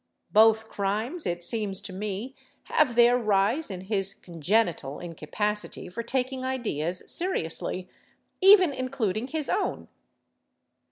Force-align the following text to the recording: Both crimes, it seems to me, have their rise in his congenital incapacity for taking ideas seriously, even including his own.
Both 0.31 0.67
crimes, 0.67 1.27
it 1.27 1.43
seems 1.43 1.79
to 1.81 1.93
me, 1.93 2.33
have 2.63 2.95
their 2.95 3.19
rise 3.19 3.69
in 3.69 3.81
his 3.81 4.15
congenital 4.15 4.99
incapacity 4.99 5.89
for 5.89 6.01
taking 6.01 6.43
ideas 6.43 7.03
seriously, 7.05 7.87
even 8.41 8.73
including 8.73 9.27
his 9.27 9.47
own. 9.47 9.89